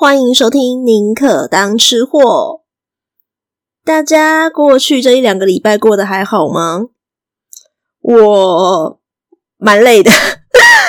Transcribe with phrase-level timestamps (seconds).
[0.00, 2.20] 欢迎收听《宁可当吃货》。
[3.84, 6.86] 大家过去这一两个礼拜过得还好吗？
[8.00, 8.98] 我
[9.58, 10.10] 蛮累的，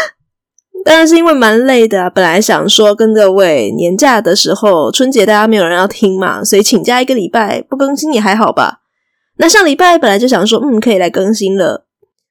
[0.85, 2.09] 当然是因为蛮累的。
[2.09, 8.79] 本来想说跟各位年假的时候，春节大家没有人要听嘛，所以请假一个礼拜不更新也还好吧。
[9.39, 11.85] 那上礼拜本来就想说，嗯，可以来更新了，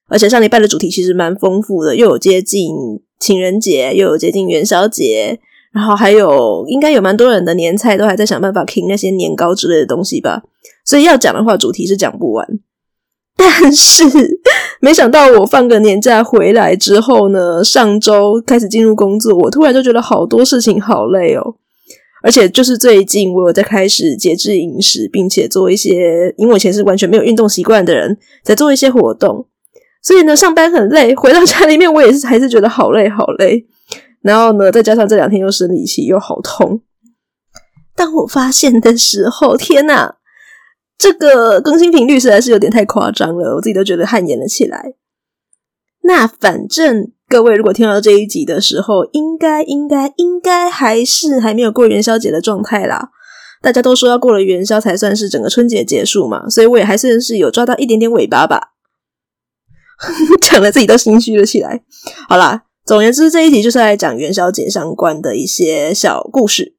[0.09, 2.71] 而且上礼拜的主题其实蛮丰富的，又有接近
[3.19, 5.39] 情人节，又有接近元宵节。
[5.73, 10.43] 然后还有，应该有蛮多人的年菜都还在想办法 拼那些年糕之类的东西吧，
[10.85, 12.47] 所以要讲的话，主题是讲不完。
[13.37, 14.03] 但是
[14.81, 21.55] 没想到我放个年假回来之后呢，上周开始进入工作，我突然就觉得好多事情好累哦。
[22.21, 29.47] 而且就是最近我有在开始节制饮食，并且做一些，因为我以前是完全没有运动习惯的人，在做一些活动，
[30.03, 33.65] 所以呢，上班很累，回到家里面我也是还是觉得好累好累。
[34.21, 36.81] 然后呢，再加上这两天又生理期又好痛。
[37.95, 40.15] 当我发现的时候，天哪，
[40.97, 44.93] 这个更新频率实在是有点太夸张了，我自己都觉得汗颜了起来。
[46.03, 53.09] 那反正各位如果听到这一集的时候，应该应该应该还是还没有过元宵节的状态啦。
[53.61, 58.73] 大家都说要过了元宵才算是整个春节结束嘛，所以我也还算是有抓到一点点尾巴吧。
[60.41, 61.83] 讲了自己都心虚了起来。
[62.29, 62.63] 好啦。
[62.83, 66.75] 总言之，这一集就是来讲元宵节相关的一些小故事。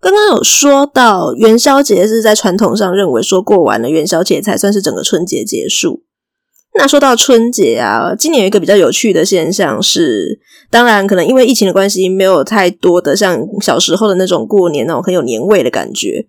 [0.00, 6.02] 刚刚有说到元宵节是在传统上认为说过完了元宵节才算是整个春节结束。
[6.76, 16.26] 那说到春节啊，今年有一个比较有趣的现象是，当然可能因为疫情的关系，没有太多的像小时候的那种过年那种很有年味的感觉。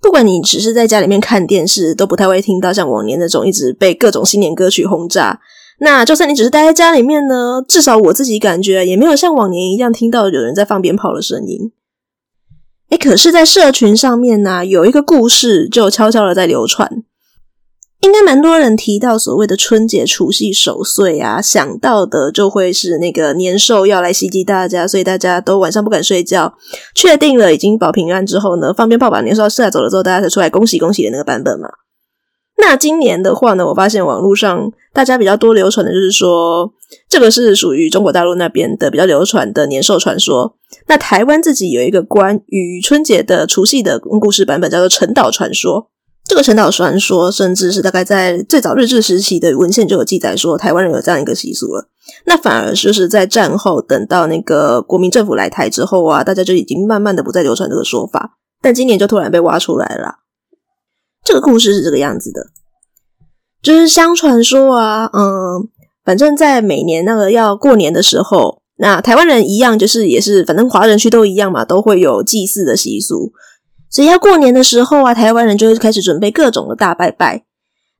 [0.00, 5.40] 不管你只是在家里面看电视，都不太会听到像往年那种一直被各种新年歌曲轰炸。
[5.80, 11.72] 那就算你只是待在家里面呢，至少我自己感觉也没有像往年一样听到有人在放鞭炮的声音。
[12.90, 17.02] 诶，可是，在社群上面呢，有一个故事就悄悄的在流传。
[18.00, 26.54] 应该蛮多人提到所谓的春节除夕守岁啊，想到的就会是那个年兽要来袭击大家，所以大家都晚上不敢睡觉。
[26.94, 31.68] 确定了已经保平安之后呢，放鞭炮把年兽吓走了之后，大家才出来恭喜恭喜的那个版本嘛。
[32.66, 36.72] 那今年的话呢，我发现网络上大家比较多流传的就是说，
[37.10, 40.56] 这个是属于中国大陆那边的比较流传的年兽传说。
[40.86, 45.90] 那台湾自己有一个关于春节的除夕的故事版本，叫做陈岛传说。
[46.26, 51.90] 这个陈岛传说，甚至是大概在最早日治时期的文献就有记载说，台湾人有这样一个习俗了。
[52.24, 58.38] 那反而就是在战后，等到那个国民政府来台之后啊，大家就已经慢慢的不再流传这个说法。
[58.62, 60.23] 但今年就突然被挖出来了。
[61.24, 62.48] 这个故事是这个样子的，
[63.62, 65.68] 就是相传说啊，嗯，
[66.04, 73.32] 反正在每年那个要过年的时候，那台湾人一样，就是也是，反正华人区都一样嘛，都会有祭祀的习俗。
[73.88, 77.44] 所以要过年的时候啊，台湾人就会开始准备各种的大拜拜。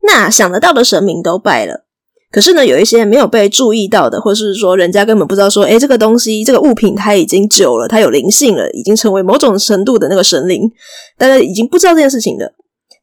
[0.03, 1.87] 那想得到的神明都拜了，
[2.31, 10.71] 可是呢，有一些没有被注意到的，或是说人家根本不知道说，诶，这个东西，这个物品它已经久了，它有灵性了，已经成为某种程度的那个神灵，
[11.17, 12.53] 大家已经不知道这件事情了。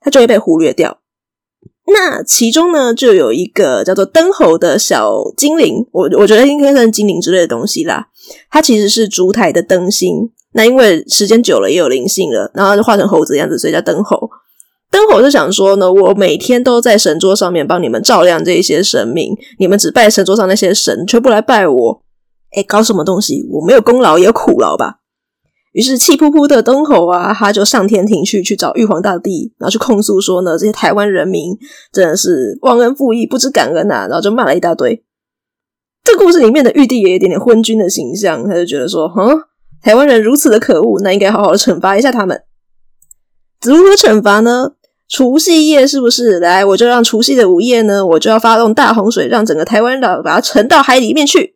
[0.02, 0.98] 它就会被忽略掉。
[1.88, 8.08] 那其中呢，就有一个叫做灯猴的小精灵，我我觉得应该算精灵之类的东西啦。
[8.50, 10.32] 它其实是烛台的灯芯。
[10.54, 14.30] 那因为时间久了也有灵性了，然后就化成猴子的样子，所以叫灯猴。
[14.90, 22.04] 灯猴就想说呢，我每天都在神桌上面帮你们照亮这一些神明，你们只拜神桌上那些神，却不来拜我。
[22.56, 23.48] 诶，搞什么东西？
[23.50, 24.96] 我没有功劳也有苦劳吧？
[25.72, 31.58] 于是气扑扑的东口啊，他就上天庭去去找玉皇大帝，然后去控诉说呢，这些台湾人民
[31.92, 35.04] 真的是忘恩负义、不知感恩啊，然后就骂了一大堆。
[36.04, 39.44] 这故事里面的玉帝也有一点点昏君的形象，他就觉得说，哼，
[39.82, 42.42] 台湾人如此的可恶，那应该好好的惩罚一下他们。
[43.64, 44.72] 如何惩罚呢？
[45.08, 46.40] 除夕夜是不是？
[46.40, 51.56] 来，我就让除夕的午夜呢，我就要发动大洪水，让整个台湾岛把它沉到海里面去。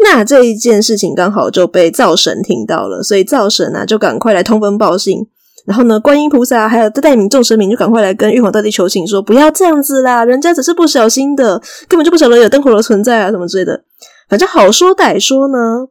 [0.00, 5.26] 那这一件事情刚好就被灶神听到了，所以灶神啊就赶快来通风报信。
[5.66, 13.82] 然后呢，观音菩萨还有带领众神明就赶快来跟玉皇大帝求情，说不要这样子啦，人家只是不小心的，根本就不晓得有灯火的存在啊，什么之类的。
[14.30, 15.88] 反正好说歹说呢，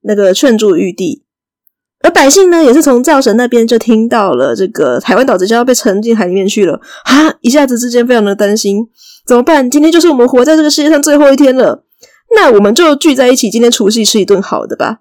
[0.00, 1.22] 那个劝住玉帝，
[2.00, 8.78] 而百姓呢也是从灶神那边就听到了这个台湾岛子就要被沉进海里面去了，哈，一下子之间非常的担心，
[9.24, 9.70] 怎么办？
[9.70, 11.84] 今天就是我们活在这个世界上最后一天了。
[12.34, 15.00] 那我们就聚在一起，今天除夕吃一顿好的吧。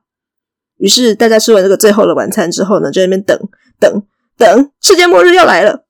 [0.78, 3.40] 于是大家吃完这个最后的晚餐之后呢，就在那边等
[3.80, 4.04] 等
[4.38, 5.86] 等，世界末日要来了。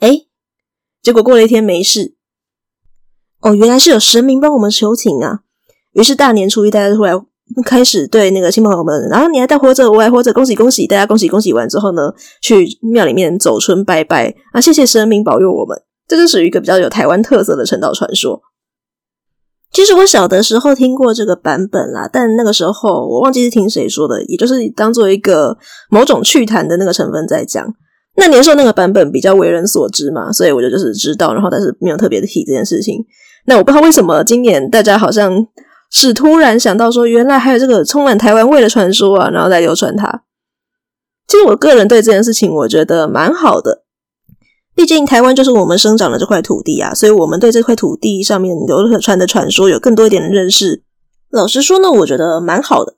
[0.00, 0.26] 诶，
[1.02, 2.14] 结果过了一天没事。
[3.40, 5.40] 哦，原来是有神明帮我们求情啊。
[5.92, 7.08] 于是大年初一，大家就会
[7.64, 15.80] 开始对那个亲朋友们，然后你还在活着，我还活着，恭喜恭喜，大家恭喜恭喜完之后呢，去庙里面走春拜拜啊，谢谢神明保佑我们。
[16.06, 18.42] 这就属于一个比较有台湾特色的陈岛传说。
[19.70, 25.56] 其实我小的时候听过这个版本啦，但那个时候我忘记是听谁说的，也就是当做一个
[25.90, 27.66] 某种趣谈的那个成分在讲。
[28.16, 33.04] 那年兽那个版本比较为人所知嘛，所以我就就是知道，然后但是没有特别的提这件事情。
[33.46, 35.46] 那我不知道为什么今年大家好像
[35.90, 40.24] 是突然想到说，原来还有这个充满台湾味的传说啊，然后再流传它。
[41.28, 43.84] 其实我个人对这件事情我觉得蛮好的。
[44.78, 50.84] 毕竟台湾就是我们生长的这块土地啊，所以我们对这块土地上面流传的传说有更多一点的认识。
[51.30, 52.94] 老实说呢，我觉得蛮好的。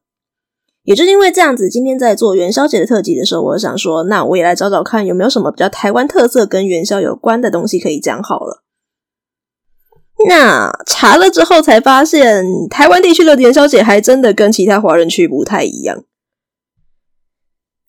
[0.84, 8.62] 也就是因为这样子，今天在做元宵节的特辑的时候，我想说，那我也来找找看有没有什么比较台湾特色跟元宵有关的东西可以讲好了。
[10.28, 16.04] 那查了之后才发现，台湾地区的元宵节还真的跟其他华人区不太一样。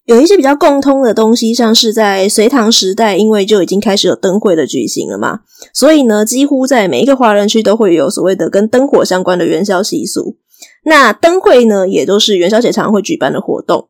[0.04, 5.40] 有一些比较共通的东西，像是在隋唐时代，因为就已经开始有灯会的举行了嘛，
[5.72, 10.36] 所以呢，几乎在每一个华人区都会有所谓的跟灯火相关的元宵习俗。
[10.84, 13.88] 那灯会呢，也都是元宵节常会举办的活动。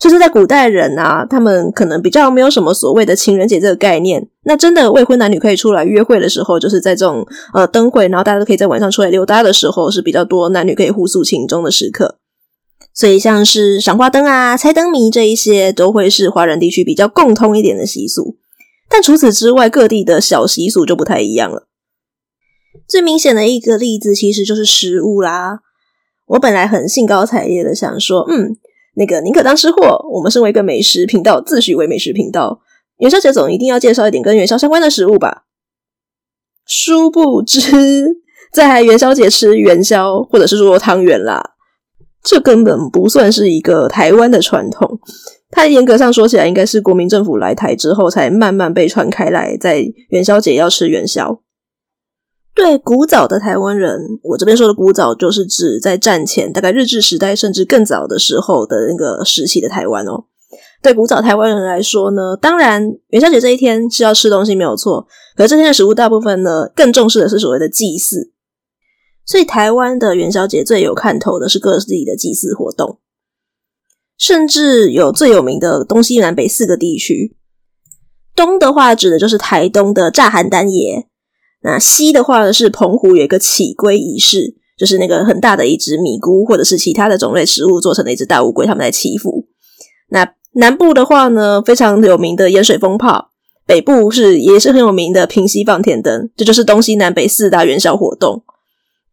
[0.00, 4.26] 就是在古代人啊，他们可能比较没有什么所谓的情人节这个概念。
[4.42, 7.24] 那真的未婚男女可以出来约会的时候，就是在这种
[7.54, 12.16] 呃灯会，然后大家都可以在晚上出来溜达的时候，是比较多男女可以互诉情衷的时刻。
[12.94, 18.36] 所以，像是赏花灯啊、猜灯谜这一些，都会是华人地区比较共通一点的习俗。
[18.90, 21.68] 但除此之外，各地的小习俗就不太一样了。
[22.86, 25.60] 最明显的一个例子，其实就是食物啦。
[26.26, 28.56] 我本来很兴高采烈的想说，嗯，
[28.96, 30.04] 那个宁可当吃货。
[30.12, 32.60] 我们身为一个美食频道，自诩为美食频道，
[32.98, 35.44] 元宵节总一定要介绍一点跟元宵相关的食物吧。
[36.66, 38.20] 殊不知，
[38.52, 41.51] 在元宵节吃元宵，或者是说汤圆啦。
[42.22, 45.00] 这根本不算是一个台湾的传统，
[45.50, 51.40] 它严格上说起来，应该是国民政府来台之后才慢慢被传开来，在元宵节要吃元宵。
[52.54, 60.26] 对古早的台湾人，我这边说的古早，就是指在战前，大概日治时代甚至更早的时候的那个时期的台湾哦。
[60.82, 68.30] 对古早台湾人来说呢，当然元宵节这一天是要吃东西没有错，可是这天的食物大部分呢，更重视的是所谓的祭祀。
[69.24, 72.98] 所以，台湾的元宵节最有看头的是各地的祭祀活动，
[74.18, 77.36] 甚至有最有名的东西南北四个地区。
[78.34, 81.06] 东的话，指的就是台东的乍寒单爷；
[81.62, 89.46] 那西的话呢，是澎湖有一个起龟仪式，就是那个很大的一只米菇或者是其他的种类食物做成的一只大乌龟，他们在祈福。
[90.08, 93.30] 那南部的话呢，非常有名的盐水风炮；
[93.66, 98.42] 北部是也是很有名的平西放天灯，这就是东西南北四大元宵活动。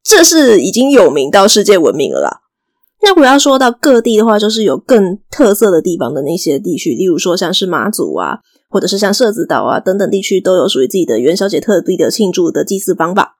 [0.03, 2.41] 这是已经有名到世界闻名了啦。
[3.01, 13.37] 那我要说到各地的话，就是有更特色的地方的那些地区，例如说像是马祖啊，或者是像社子岛啊等等地区，都有属于自己的元宵节特地的庆祝的祭祀方法。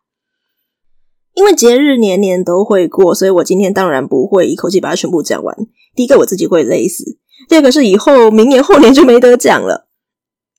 [1.34, 5.56] 因为节日年年都会过，所以我今天当然不会一口气把它全部讲完。
[5.96, 7.04] 第一个我自己会累死，
[7.48, 9.88] 第二个是以后明年后年就没得讲了。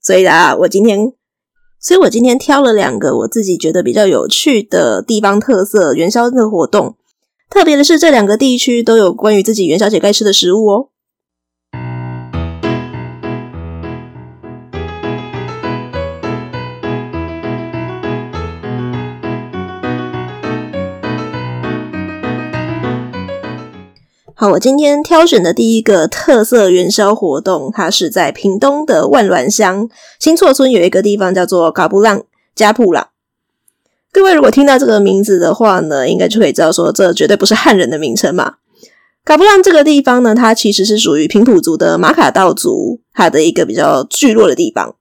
[0.02, 1.12] 所以啊，我今天。
[1.80, 6.96] 所以我今天挑了两个我自己觉得比较有趣的地方特色元宵的活动，
[7.48, 10.88] 特别的是这两个地区都有关于自己元宵节该吃的食物哦。
[24.40, 32.22] 好，我今天挑选的第一个特色元宵活动，它是在屏东的万峦乡新厝村有一个地方叫做嘎布浪
[32.54, 33.08] 加普朗。
[34.10, 38.54] 各位如果听到这个名字的话呢，应该就可以知道说这绝对不是汉人的名称嘛。
[39.26, 44.94] 嘎布浪这个地方呢，它其实是属于平埔族的马卡道族，它的一个比较聚落的地方。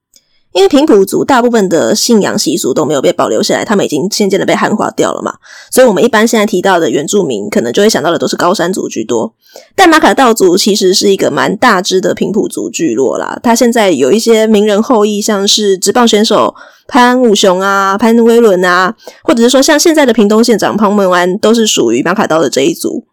[0.60, 5.36] 因为平埔族大部分的信仰习俗都没有被保留下来，他们已经渐渐的被汉化掉了嘛，
[5.72, 9.34] 所以我们一般现在提到的原住民，可能就会想到的都是高山族居多。
[9.74, 16.54] 但马卡道族其实是一个蛮大支的平埔族聚落啦，他现在有一些名人后裔，像是职棒选手
[16.90, 23.06] 潘武雄啊、潘威伦啊，或者是说像现在的屏东县长庞孟安，都是属于马卡道的这一族。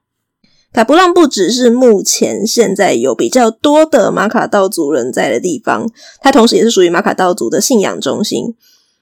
[0.77, 5.89] 嘎布浪不只是目前现在有比较多的马卡道族人在的地方，
[6.21, 8.55] 它同时也是属于马卡道族的信仰中心。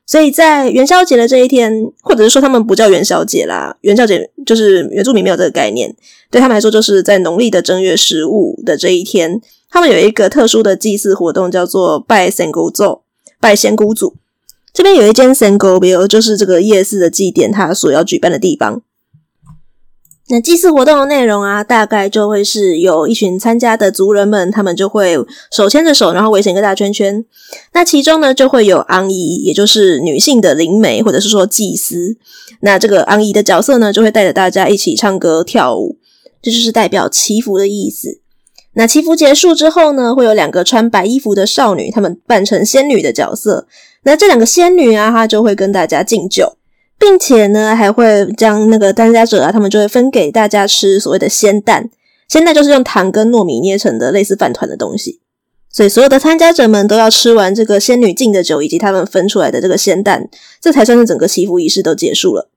[0.07, 5.93] 所以在元宵节的这一天，或者是说他们不叫元宵节啦，元宵节就是原住民没有这个概念，
[6.31, 13.01] 对他们来说就是在农历的正月十五的这一天，他们有一个特殊的祭祀活动，叫做拜仙姑祖，
[13.41, 14.15] 拜仙姑祖。
[14.73, 18.83] 这边有一间仙姑庙，就是这个夜市的祭典，它所要举办的地方。
[20.29, 25.15] 那祭祀活动的内容啊，大概就会是有一群参加的族人们，他们就会
[25.53, 27.23] 手牵着手，然后围成一个大圈圈。
[27.75, 32.17] 那其中呢，就会有昂姨，也就是女性的灵媒，或者是说祭司。
[32.61, 35.99] 那这个昂姨的角色呢，就会带着大家一起唱歌跳舞，
[36.41, 38.21] 这就是代表祈福的意思。
[38.77, 43.67] 那祈福结束之后呢，会有两个穿白衣服的少女，她们扮成仙女的角色。
[44.05, 46.57] 那这两个仙女啊，她就会跟大家敬酒。
[46.99, 51.91] 并且呢，还会将那个参加者啊，他们就会分给大家吃所谓的仙蛋。
[52.27, 55.21] 仙蛋就是用糖跟糯米捏成的类似饭团的东西，
[55.71, 60.29] 所以所有的参加者们都要吃完这个仙女敬的酒以及他们分出来的这个仙蛋，
[60.61, 62.49] 这才算是整个祈福仪式都结束了。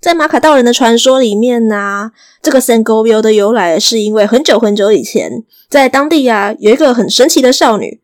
[0.00, 2.10] 在马卡道人的传说里面呢、
[2.42, 8.00] 这个 Sengobiō 的由来是因为很久很久以前，在当地啊有一个很神奇的少女，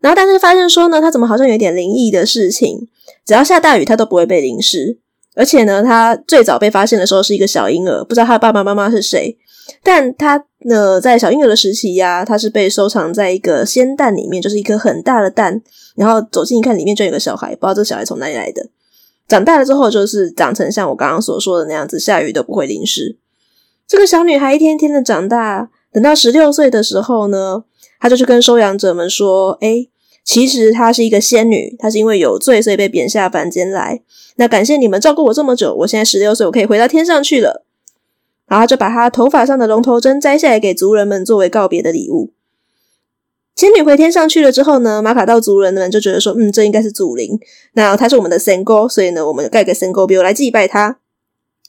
[0.00, 2.88] 然后但是发现说呢，她怎么好像有点灵异的事情。
[3.24, 4.98] 只要下大雨，他都不会被淋湿。
[5.36, 9.38] 而且呢，他最早被发现的时候是一个小婴儿，不知道他的爸爸妈妈是谁。
[9.82, 15.62] 但他呢，在小婴儿的时期呀、啊，他是被收藏在一个仙蛋里面，就是一颗很大的蛋。
[15.94, 18.68] 然后走近一看，里面就有个小孩，不知道这小孩从哪里来的。
[19.28, 23.16] 长大了之后，就是长成像我刚刚所说的那样子，下雨都不会淋湿。
[23.86, 27.62] 这个小女孩一天天的长大，等到十六岁的时候呢，
[28.00, 29.86] 她就去跟收养者们说：“哎。”
[30.24, 34.02] 其实她是一个仙女，她是因为有罪，所以被贬下凡间来。
[34.36, 37.64] 那感谢你们照顾我这么久，我现在十六岁，我可以回到天上去了。
[38.46, 42.32] 然后就把她头发上的龙头针摘下来给族人们作为告别的礼物。
[43.56, 47.38] 仙女回天上去了之后呢，马卡道族人们就觉得说，嗯，这应该是祖灵，
[47.74, 50.98] 那她是我们的 Sengo，所以呢，我们盖个 Sengobiō 来祭拜她。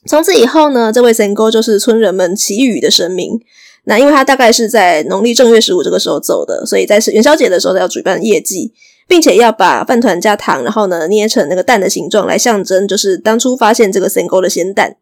[0.06, 3.40] 从此以后呢，这位 Sengo 就是村人们祈雨的神明。
[3.84, 8.72] 那因为他大概是在农历正月十五这个时候走的，所以在元宵节的时候要举办夜祭，
[9.08, 14.96] 并且要把饭团加糖，然后呢捏成那个蛋的形状，来象征就是当初发现这个神沟的仙蛋。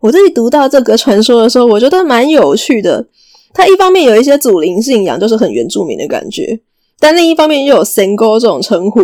[0.00, 3.06] 我自己读到这个传说的时候，我觉得蛮有趣的。
[3.52, 6.60] 它一方面有一些祖灵信仰，就是很原住民的感觉，
[7.00, 9.00] 但另一方面又有神沟这种称呼。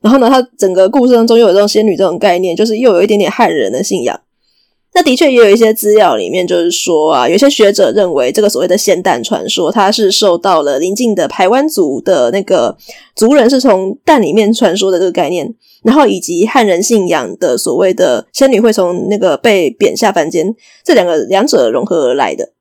[0.00, 4.18] 然后呢，它整个故事当中又有这种仙女这种概念，就是又有一点点汉人的信仰。
[4.94, 12.76] 那的确也有一些资料里面就是说啊，有些学者认为这个所谓的仙蛋传说，它是受到了邻近的台湾族的那个
[13.14, 15.54] 族人是从蛋里面传说的这个概念，
[15.84, 22.52] 然后以及汉人信仰的所谓的仙女会从那个被贬下凡间，这两个两者融合而来的，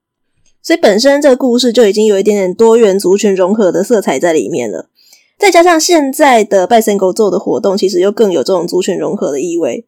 [0.61, 4.89] 所以本身这个故事就已经有一点点多元族群融合的色彩在里面了，
[5.39, 9.85] 再加上现在的拜神狗做的活动，其实又更有这种族群融合的意味。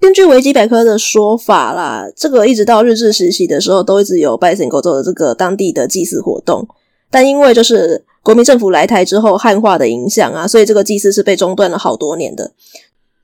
[0.00, 6.68] 根据维基百科的说法啦，这个一直到日治时期的时候，都一直有拜神狗做的这个当地的祭祀活动。
[7.10, 12.52] 但因为就是国民政府来台之后汉化的影响啊，所以这个祭祀是被中断了好多年的。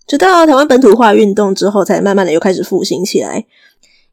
[0.06, 3.44] 直到台湾本土化运动之后，才慢慢的又开始复兴起来。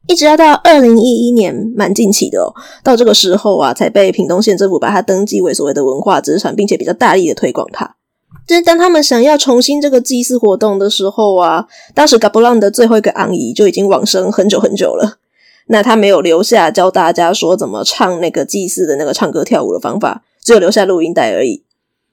[0.06, 7.96] 一直要到二零一一年，蛮近期的哦，到这个时候啊，才被屏东县政府把它登记为所谓的文化资产，并且比较大力的推广它。
[8.46, 15.18] 就是当他们想要重新这个祭祀活动的时候啊，当时嘎布浪的最后一个昂姨就已经往生很久很久了。
[15.66, 21.62] 那他没有留下教大家说怎么唱那个祭祀的那个唱歌跳舞的方法，只有留下录音带而已。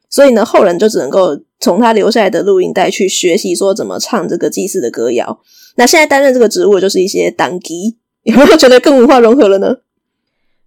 [0.09, 5.39] 所以呢，后人就只能够从他留下来的录音带去学习说怎么唱这个祭祀的歌谣。
[5.75, 9.77] 那现在担任这个职务的就是一些党籍，有没有觉得更文化融合了呢？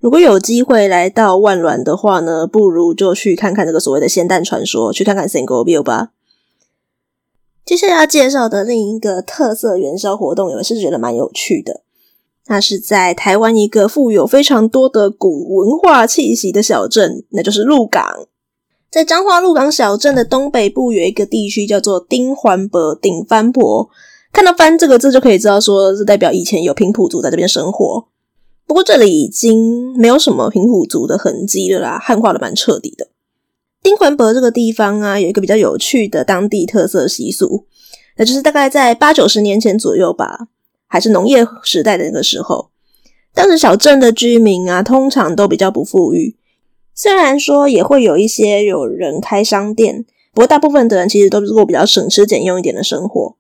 [0.00, 6.12] 如果有机会来到万峦的话呢，不如就去看看这个所谓的仙蛋传说，去看看 Sengobiō 吧。
[7.66, 11.83] 接下来要介绍的另一个特色元宵活动，也是觉得蛮有趣的。
[12.47, 18.26] 那是在台湾一个富有非常多的古文化气息的小镇，那就是鹿港。
[18.90, 23.88] 在彰化鹿港小镇的东北部，有一个地区叫做丁环伯顶番婆。
[24.33, 28.07] 看到“番”这个字，就可以知道说是代表以前有平埔族在这边生活。
[28.71, 33.09] 不过这里已经没有什么平埔族的痕迹了啦，汉化的蛮彻底的。
[33.83, 37.67] 丁环伯这个地方啊，有一个比较有趣的当地特色习俗，
[38.17, 40.47] 那就是大概在八九十年前左右吧，
[40.87, 42.71] 还是农业时代的那个时候，
[43.35, 46.37] 当时小镇的居民啊，通常都比较不富裕，
[46.95, 53.35] 虽然说也会有一些有人开商店，不过大部分的人其实都是过比较省吃俭用一点的生活。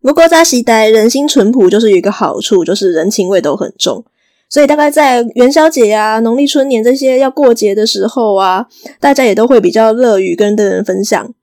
[0.00, 4.06] 不过在西代人心淳朴，就是有一个好处，就是人情味都很重。
[4.48, 8.66] 所以大概在元宵节啊、农历春年这些要过节的时候啊，
[8.98, 11.34] 大家也都会比较乐于跟人分享。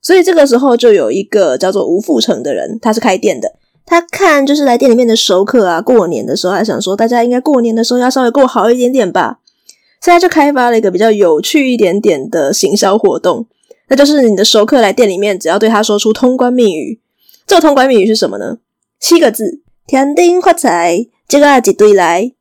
[0.00, 3.54] 所以这个时候就有一个叫做吴富成的人，他是开店的。
[3.84, 9.38] 他看就是来店里面的熟客啊，过年的时候还想说，大家应该过年的时候要稍微过好一点点吧。
[10.00, 13.46] 现在就开发了一个比较有趣一点点的行销活动，
[13.88, 17.00] 那就是你的熟客来店里面，只要对他说出通关密语。
[17.46, 18.58] 这个通关密语是什么呢？
[19.00, 19.62] 七个字。
[19.86, 22.32] 天丁发财，这个一对来，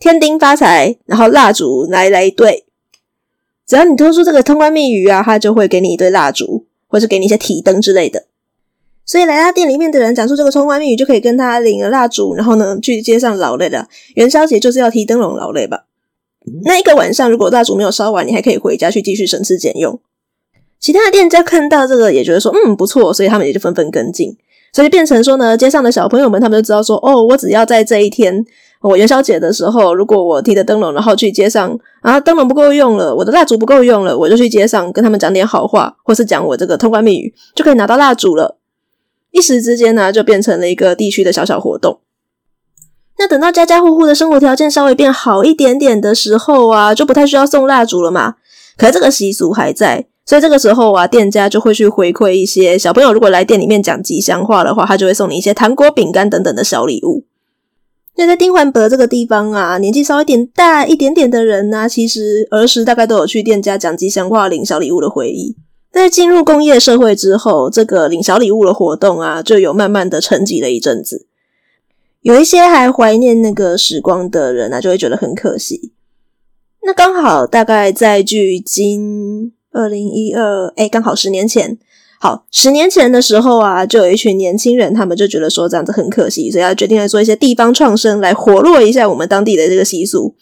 [0.00, 2.64] 天丁发财，然后蜡烛来来一对。
[3.64, 8.24] 只要你说出这个通关密语啊，他就会给你一堆蜡烛，或是给你一些提灯之类的。
[9.04, 13.86] 所以来到店里面的人讲出这个通关密语，就可以跟他领了蜡烛，然后呢去街上劳累了。
[14.16, 15.84] 元宵节就是要提灯笼劳累吧？
[16.64, 20.00] 那一个晚上如果蜡烛没有烧完，你还可以回家去继续省吃俭用。
[20.80, 24.36] 其他的店家看到这个也觉得说，嗯，不错，所以他们也就纷纷跟进，
[24.72, 28.44] 所以变成说呢，街上的小朋友们他们就知道说，哦，我只要在这一天，
[28.80, 38.58] 我元宵节的时候，如果我提着灯笼，然后去街上，啊，灯笼不够用了，我的蜡烛不够用了，我就去街上跟他们讲点好话，或是讲我这个通关密语，就可以拿到蜡烛了。
[39.30, 42.00] 一时之间呢、就变成了一个地区的小小活动。
[43.18, 48.36] 那等到家家户户的生活条件稍微变好一点点的时候啊，就不太需要送蜡烛了嘛。
[48.76, 57.24] 可是这个习俗还在，所以这个时候啊，店家就会去回馈一些小朋友，如果来店里面讲吉祥话的话，他就会送你一些糖果、饼干等等的小礼物。
[58.16, 65.56] 那在丁环伯这个地方啊，年纪稍微点大一点点的人呢、其实儿时大概都有去店家讲吉祥话、领小礼物的回忆。
[65.90, 71.26] 在进入工业社会之后，这个领小礼物的活动啊，就有慢慢的沉寂了一阵子。
[72.20, 75.92] 有一些还怀念那个时光的人啊，就会觉得很可惜。
[76.82, 81.78] 那刚好大概在距今二零一二，哎，刚好十年前。
[82.20, 90.34] 好，十年前的时候啊，就有一群年轻人，他们就觉得说这样子很可惜，所以要决定来做一些地方创生，来活络一下我们当地的这个习俗。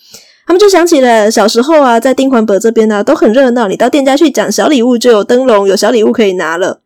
[0.47, 3.69] 他们就想起了小时候啊，在丁环伯这边呢、都很热闹。
[3.69, 6.81] 你到店家去讲小礼物，就有灯笼，有小礼物可以拿了。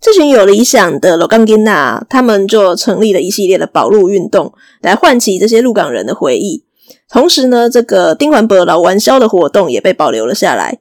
[0.00, 6.64] 这群有理想的鹿港囡仔，他们就成立了一系列的保路运动，来唤起这些鹿港人的回忆。
[7.10, 10.78] 同时呢，这个丁环伯老玩宵的活动也被保留了下来。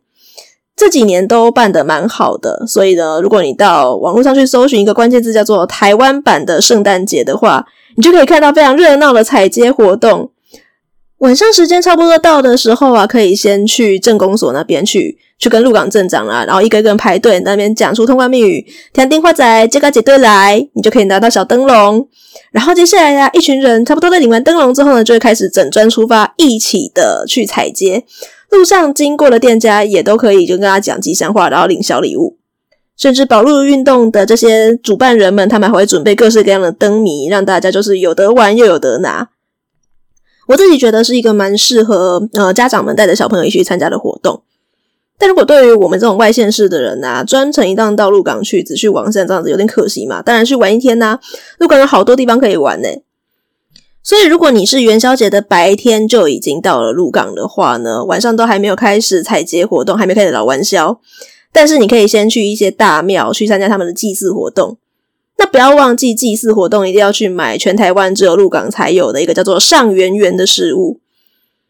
[0.78, 10.30] 这几年都办得蛮好的，所以呢，如果你到网络上去搜寻一个关键字叫做“台湾版的圣诞节”的话，你就可以看到非常热闹的踩街活动。
[11.18, 18.64] 晚上时间差不多到的时候啊，可以先去镇公所那边去，去跟鹿港镇长啊，然后一个一个排队那边讲出通关密语，
[18.94, 22.08] 天丁发财，这个结队来，你就可以拿到小灯笼。
[22.52, 28.04] 然后接下来呀、啊，一群人差不多在领完灯笼之后呢，就会开始整装出发，一起的去踩街。
[28.50, 32.38] 路上经过的店家也都可以就跟他讲吉祥话，然后领小礼物。
[32.96, 39.30] 甚至保路运动的这些主办人们，他们还会准备各式各样的灯谜，让大家就是有得玩又有得拿。
[40.48, 44.42] 我自己觉得是一个蛮适合呃家长们带着小朋友一起去参加的活动，
[45.20, 50.24] 但如果对于我们这种外县市的人啊，专程一趟到鹿港去，只去王山这样子有点可惜嘛。
[50.24, 51.20] 当然去玩一天呐、
[51.60, 52.88] 鹿港有好多地方可以玩呢。
[54.08, 61.02] 所以如果你是元宵节的白天就已经到了鹿港的话呢，晚上都还没有开始踩街活动，还没开始老玩宵，
[61.52, 64.78] 但是你可以先去一些大庙去参加他们的祭祀活动。
[65.38, 71.02] 那不要忘记祭祀活动，一定要去买全台湾只有鹿港才有的一个叫做上元圆的食物。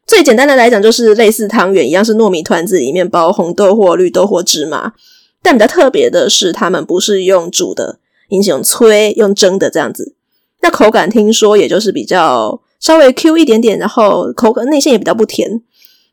[0.06, 4.94] 最简单的来讲，就是类似汤圆一样，是糯米团子，里面包红豆或绿豆或芝麻。
[5.42, 7.98] 但比较特别的是，他们不是用煮的，
[8.30, 10.14] 你是用炊、用蒸的这样子。
[10.62, 15.62] 那口感听说也就是比较稍微 Q 一点点，然后口感内馅也比较不甜。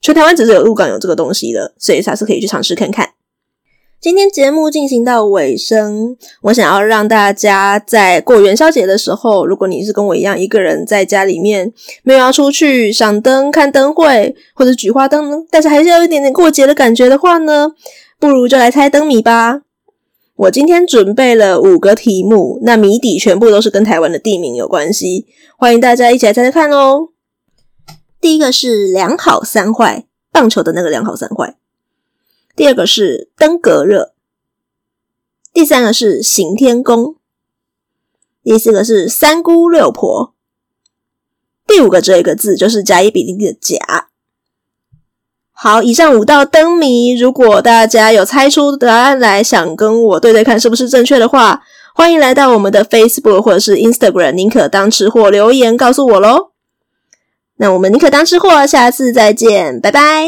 [0.01, 3.11] 全台湾只是有鹿港有这个东西的，所以下次可以去尝试看看。
[4.01, 17.71] 今天节目进行到尾声，我想要让大家在过元宵节的时候，如果你是跟我一样一个人在家里面，没有要出去赏灯、看灯会或者举花灯，但是还是有一点点过节的感觉的话呢，
[18.21, 19.63] 不如就来猜灯谜吧。
[20.37, 27.11] 我今天准备了五个题目，那谜底全部都是跟台湾的地名有关系，欢迎大家一起来猜猜看哦。
[28.21, 31.57] 第一个是两好三坏，棒球的那个两好三坏。
[32.57, 34.13] 第二个是登革热，
[35.53, 37.15] 第三个是行天宫，
[38.43, 40.35] 第四个是三姑六婆，
[41.65, 44.11] 第五个这个字就是甲乙丙丁的甲。
[45.65, 51.63] 好，以上五道灯谜，如果大家有猜出答案来，想跟我对对看是不是正确的话，
[51.95, 56.51] 欢迎来到我们的 Facebook 或者是 Instagram，宁可当吃货留言告诉我喽。
[57.57, 60.27] 那我们宁可当吃货，下次再见，拜拜。